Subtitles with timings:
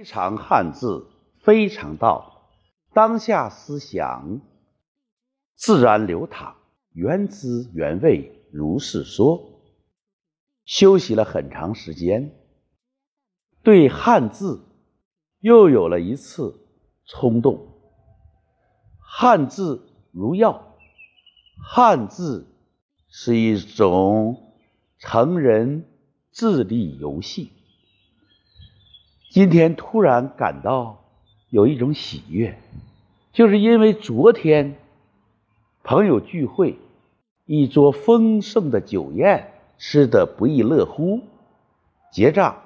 [0.00, 1.10] 非常汉字，
[1.42, 2.48] 非常道，
[2.94, 4.40] 当下思想
[5.56, 6.56] 自然流淌，
[6.94, 9.60] 原汁原味，如是说。
[10.64, 12.34] 休息了很长时间，
[13.62, 14.64] 对汉字
[15.40, 16.58] 又有了一次
[17.04, 17.68] 冲动。
[19.00, 20.78] 汉字如药，
[21.62, 22.46] 汉字
[23.06, 24.54] 是一种
[24.96, 25.84] 成人
[26.32, 27.52] 智力游戏。
[29.30, 31.04] 今天突然感到
[31.50, 32.58] 有一种喜悦，
[33.32, 34.74] 就是因为昨天
[35.84, 36.76] 朋友聚会，
[37.44, 41.20] 一桌丰盛的酒宴吃得不亦乐乎，
[42.10, 42.60] 结账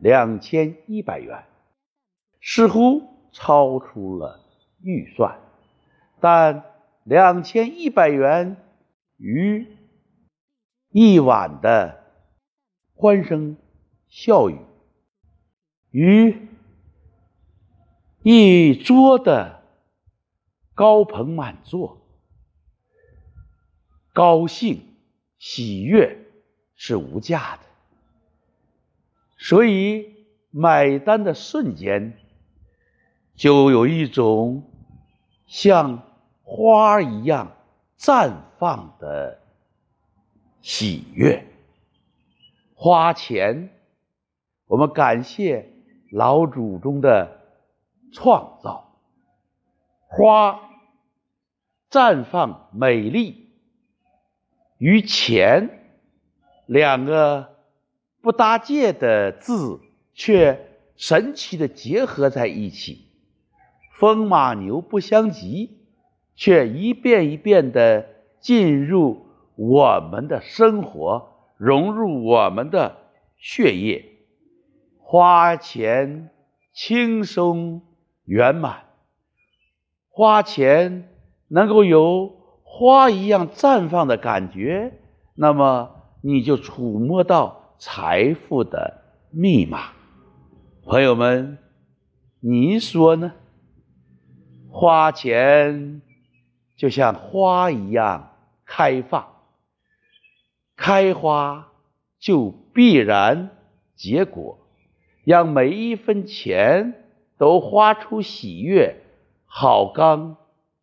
[0.00, 1.44] 两千一百元，
[2.40, 4.40] 似乎超出了
[4.82, 5.38] 预算，
[6.18, 6.64] 但
[7.04, 8.56] 两千一百元
[9.18, 9.68] 与
[10.90, 11.96] 一晚的
[12.92, 13.56] 欢声
[14.08, 14.58] 笑语。
[15.92, 16.48] 与
[18.22, 19.62] 一桌的
[20.74, 22.00] 高朋满座，
[24.12, 24.82] 高兴
[25.38, 26.18] 喜悦
[26.74, 27.62] 是无价的，
[29.36, 32.16] 所以买单的瞬间，
[33.34, 34.70] 就有一种
[35.46, 36.02] 像
[36.42, 37.54] 花一样
[37.98, 39.40] 绽放的
[40.62, 41.46] 喜悦。
[42.74, 43.68] 花钱，
[44.66, 45.71] 我们感谢。
[46.12, 47.40] 老祖宗的
[48.12, 48.98] 创造，
[50.06, 50.60] 花
[51.90, 53.48] 绽放美丽
[54.76, 55.70] 与钱
[56.66, 57.56] 两个
[58.20, 59.80] 不搭界的字，
[60.12, 63.06] 却神奇的结合在一起，
[63.94, 65.78] 风马牛不相及，
[66.34, 68.06] 却一遍一遍的
[68.38, 72.98] 进入我们的生活，融入我们的
[73.38, 74.11] 血液。
[75.12, 76.30] 花钱
[76.72, 77.82] 轻松
[78.24, 78.84] 圆满，
[80.08, 81.10] 花钱
[81.48, 85.00] 能够有花一样绽放的感觉，
[85.34, 89.92] 那么你就触摸到财富的密码。
[90.82, 91.58] 朋友们，
[92.40, 93.34] 您说呢？
[94.70, 96.00] 花钱
[96.74, 98.30] 就像花一样
[98.64, 99.28] 开放，
[100.74, 101.70] 开花
[102.18, 103.50] 就必然
[103.94, 104.58] 结果。
[105.24, 107.04] 让每一分钱
[107.38, 108.96] 都花出喜悦，
[109.46, 110.36] 好钢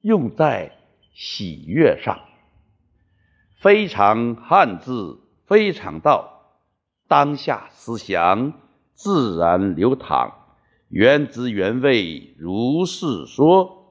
[0.00, 0.72] 用在
[1.14, 2.20] 喜悦上。
[3.54, 6.58] 非常汉字，非常道，
[7.08, 8.52] 当下思想
[8.92, 10.32] 自然流淌，
[10.88, 13.85] 原汁原味，如是说。